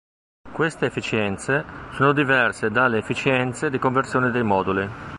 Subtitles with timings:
[0.51, 4.89] Queste efficienze sono diverse dalle efficienze di conversione dei moduli.